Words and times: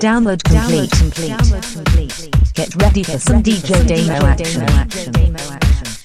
Download 0.00 0.42
complete. 0.44 0.90
Download 0.90 1.74
complete. 1.74 2.52
Get 2.54 2.74
ready 2.82 3.02
for 3.02 3.18
some 3.18 3.42
DJ 3.42 3.86
Damo 3.86 4.26
action. 4.26 5.95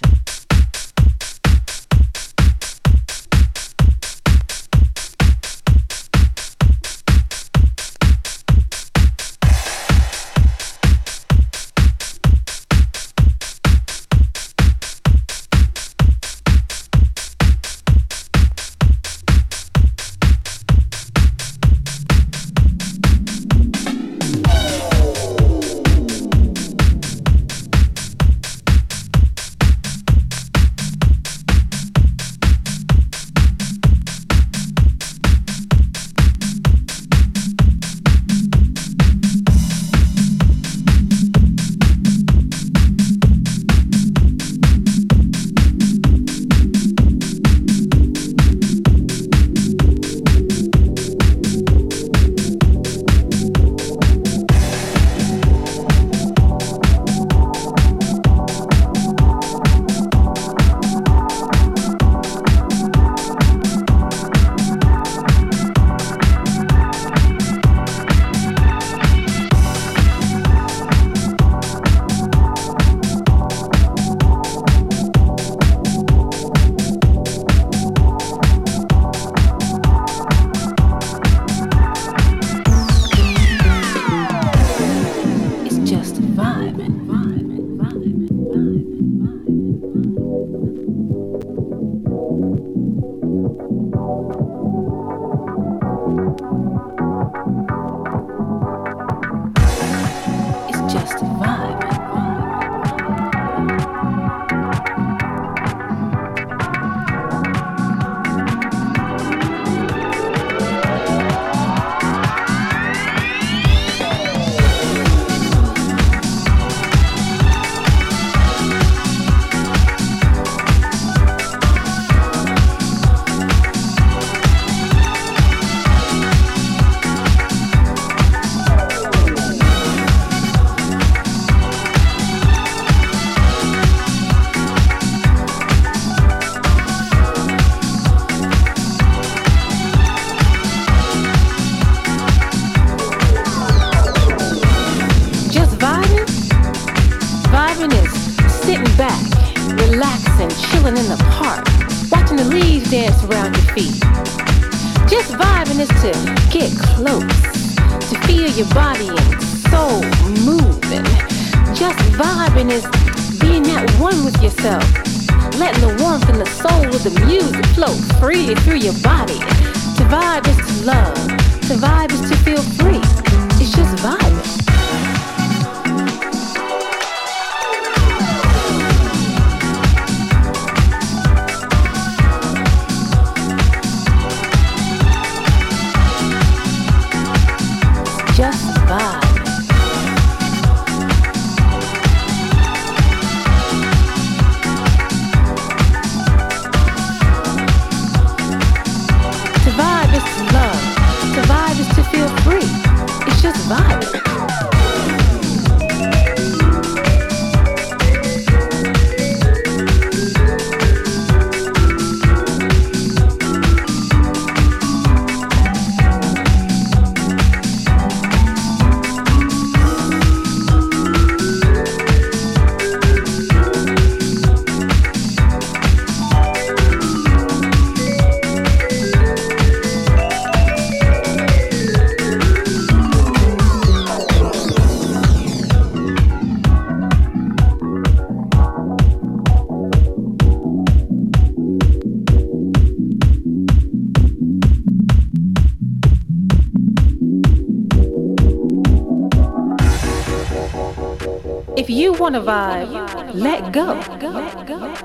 Want 252.31 252.45
to 252.45 252.51
vibe, 252.51 253.33
let 253.33 253.71
go. 253.73 253.99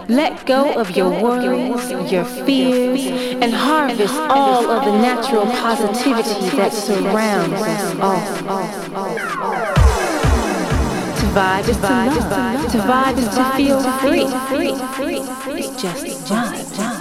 Let 0.08 0.46
go 0.46 0.78
of 0.78 0.96
your 0.96 1.10
worries, 1.10 1.90
your 2.12 2.24
fears, 2.24 3.06
and 3.42 3.52
harvest 3.52 4.14
all 4.14 4.70
of 4.70 4.84
the 4.84 4.92
natural 4.92 5.46
positivity 5.46 6.56
that 6.56 6.72
surrounds 6.72 7.54
us 7.54 7.94
all. 8.00 8.20
To 11.16 11.26
vibe 11.34 11.68
is 11.68 11.76
to 11.78 11.82
love. 11.82 12.72
To 12.72 12.78
vibe 12.78 13.18
is 13.18 13.28
to 13.34 13.44
feel 13.56 13.82
free. 14.00 14.26
It's 15.58 15.82
just 15.82 16.04
vibe. 16.26 16.46
vibe 16.46 16.60
is 16.60 16.70
to 16.70 16.82
love. 16.82 16.86
The 16.86 16.88
vibe 16.88 16.92
is 16.92 16.92
to 16.92 16.92
feel 16.92 16.92
free. 16.92 16.92
It's 16.92 16.92
just 16.92 16.92
vibe. 16.92 16.95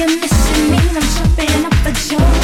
you're 0.00 0.18
missing 0.18 0.70
me. 0.70 0.78
I'm 0.78 1.02
chopping 1.02 1.64
up 1.66 1.72
the 1.84 1.92
joint. 2.08 2.39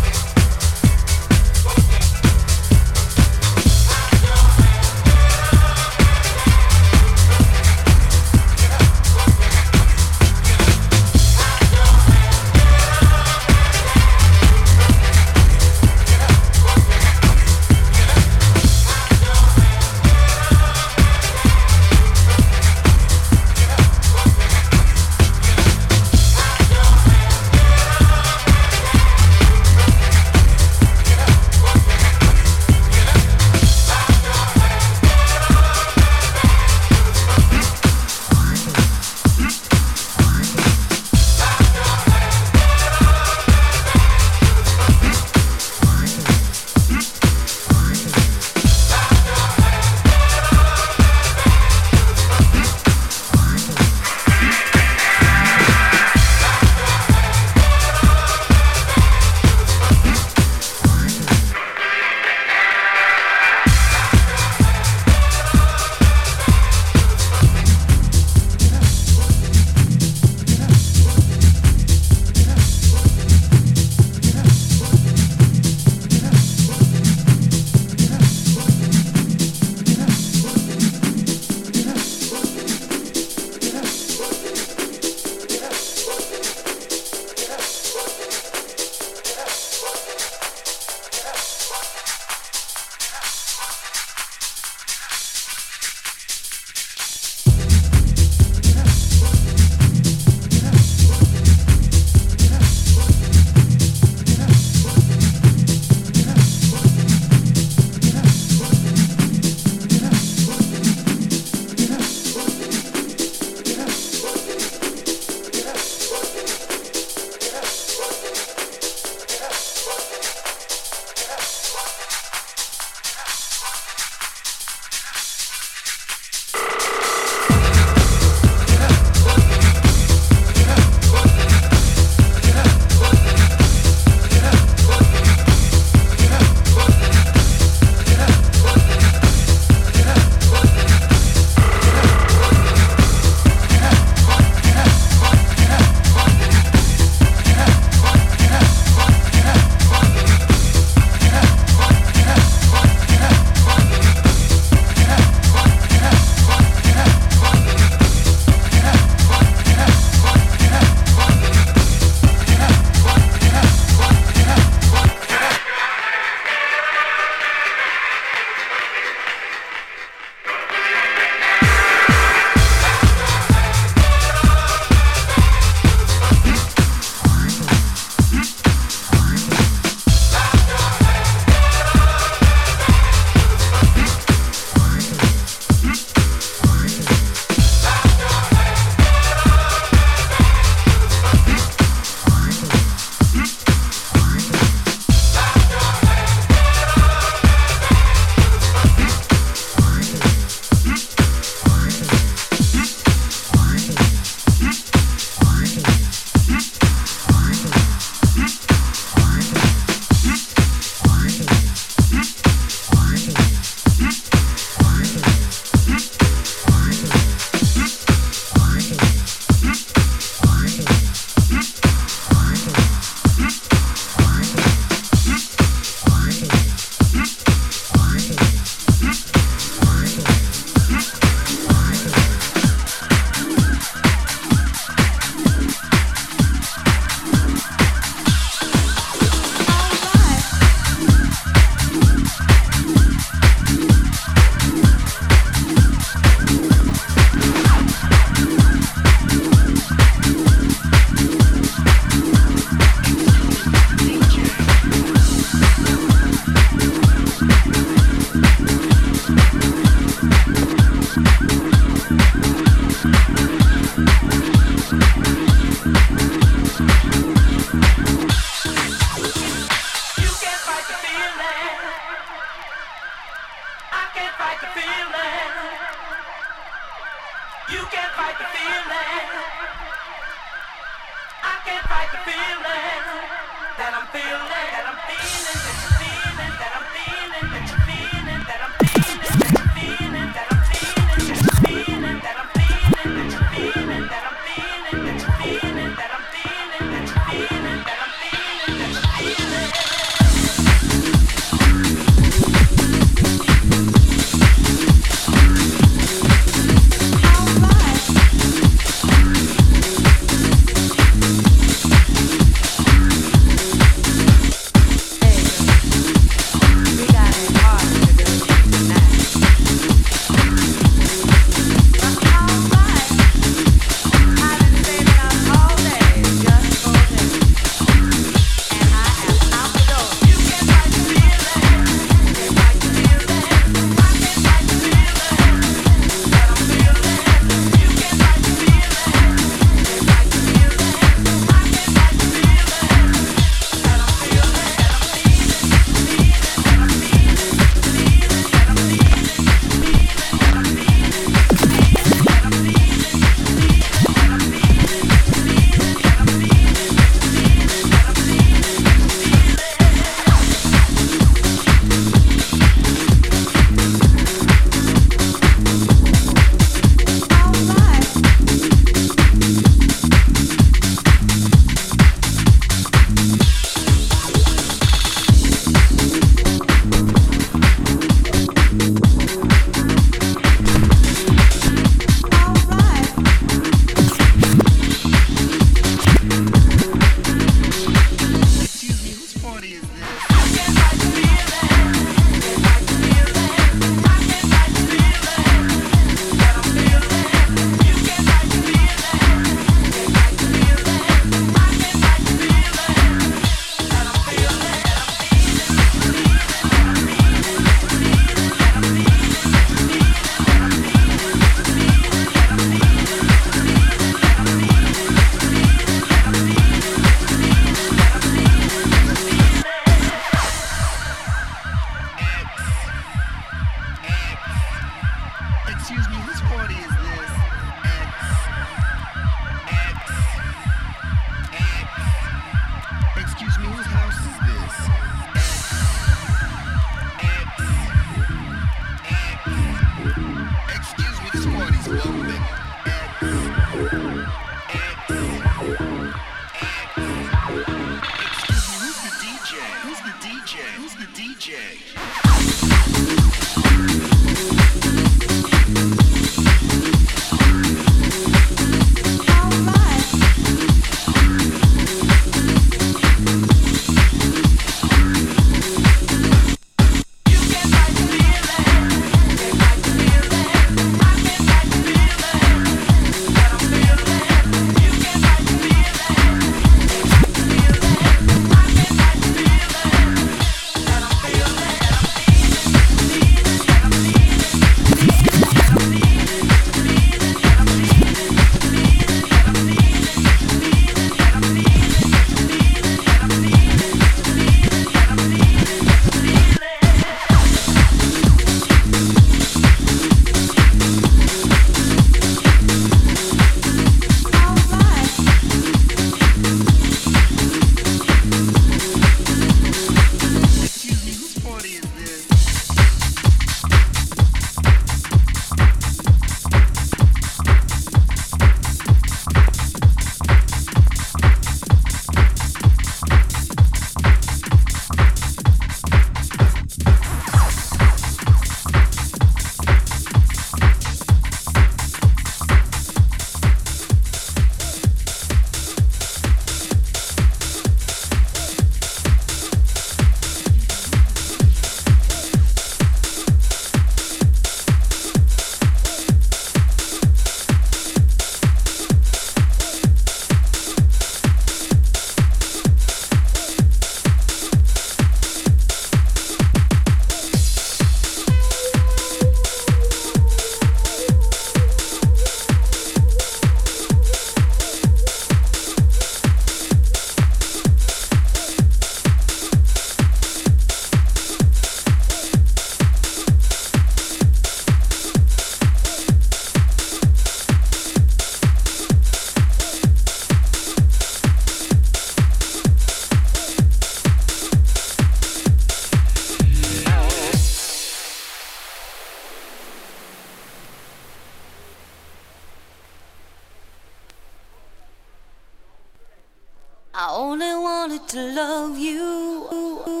I 597.03 597.09
only 597.15 597.55
wanted 597.55 598.07
to 598.09 598.21
love 598.35 598.77
you. 598.77 600.00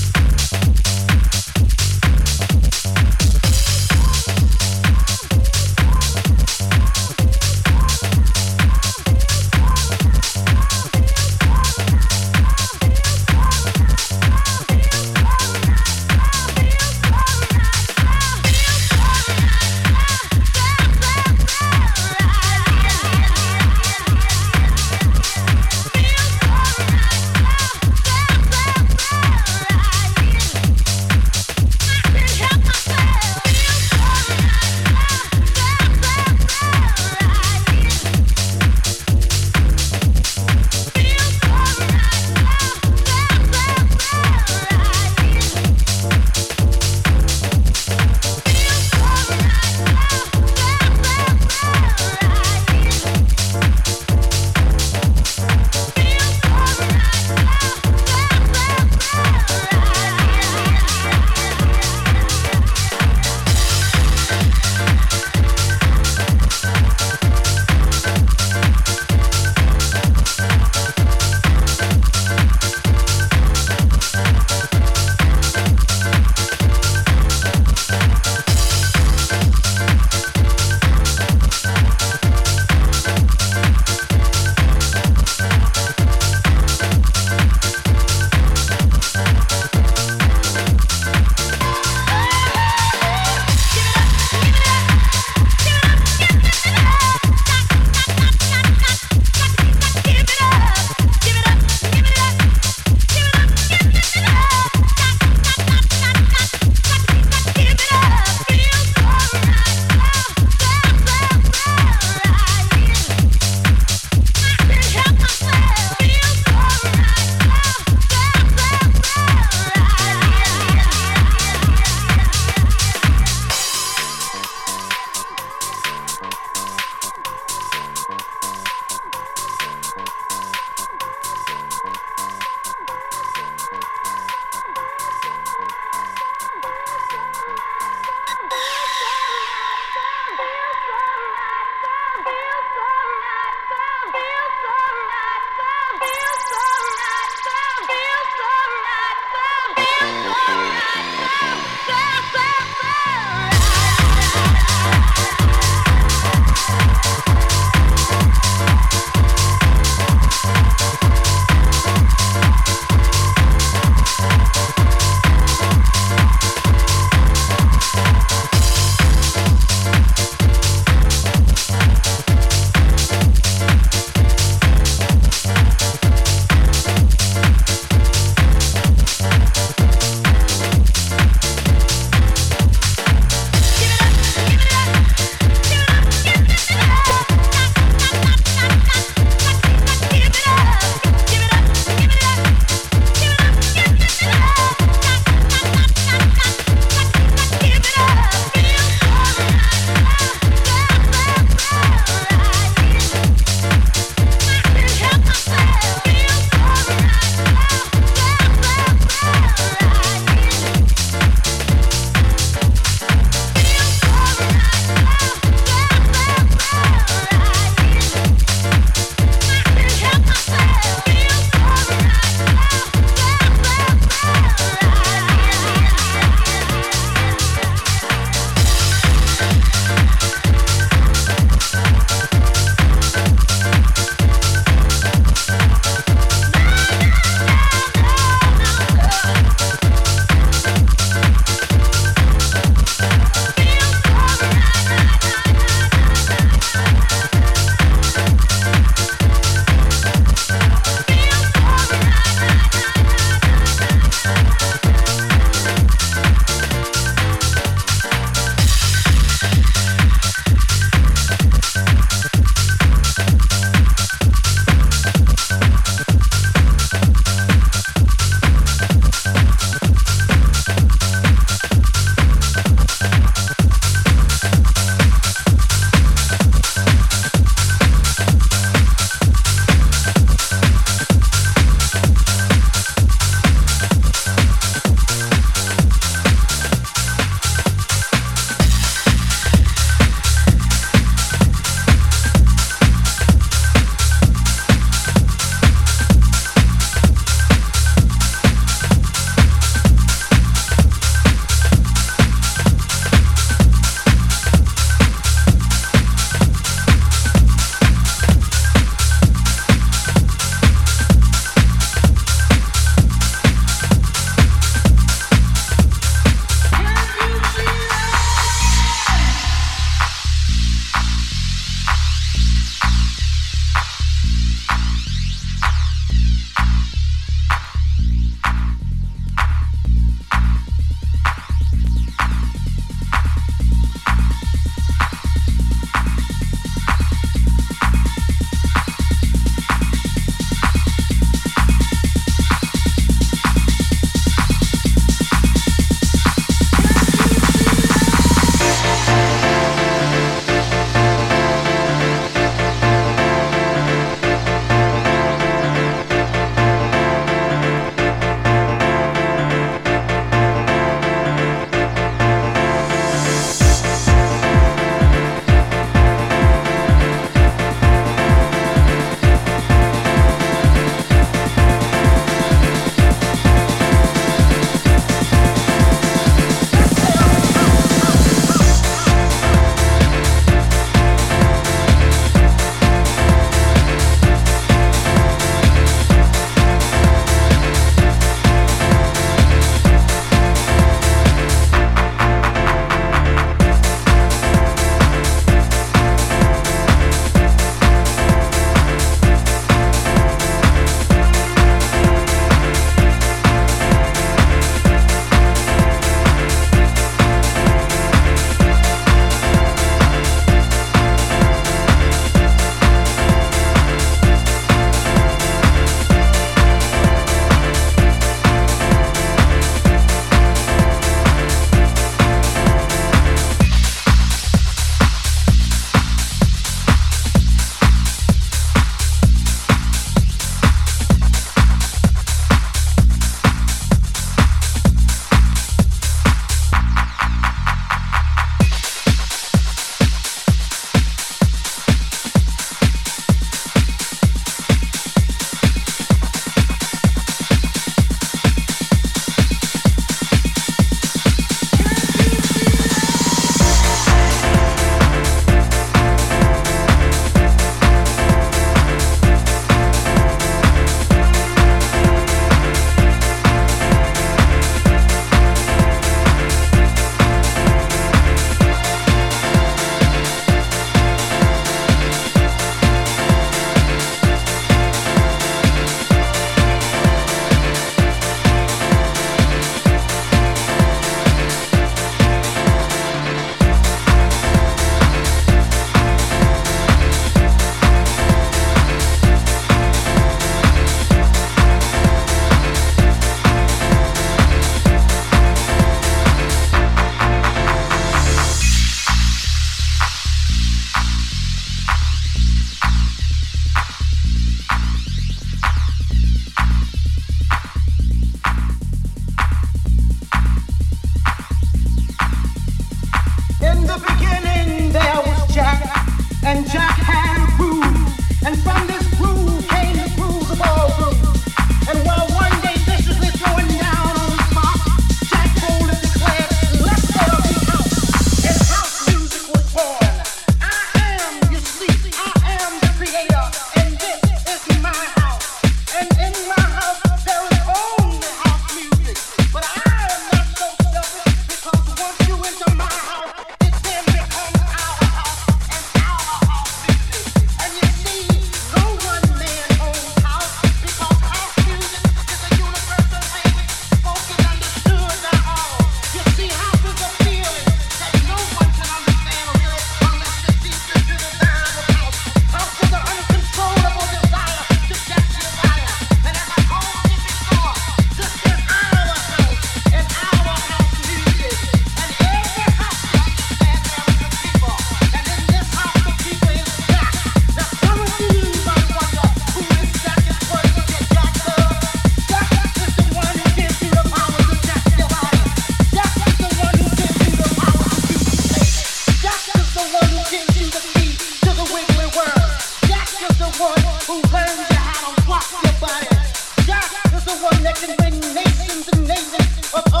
Oh 599.73 599.81
oh. 599.93 600.00